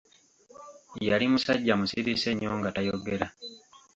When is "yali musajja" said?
1.07-1.73